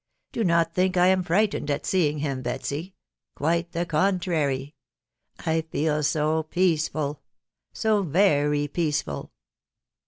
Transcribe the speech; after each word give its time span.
•••Do 0.31 0.43
not 0.43 0.73
think 0.73 0.97
I 0.97 1.05
am 1.09 1.21
frightened 1.21 1.69
at 1.69 1.85
seeing 1.85 2.17
him, 2.17 2.41
Betsy; 2.41 2.95
quite 3.35 3.71
the 3.71 3.85
contrary. 3.85 4.73
••.I 5.47 5.61
feel 5.61 6.01
so 6.01 6.41
peaceful 6.41 7.21
so 7.71 8.01
very 8.01 8.67
peaceful. 8.67 9.31